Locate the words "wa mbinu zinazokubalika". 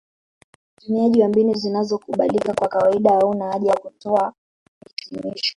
1.21-2.53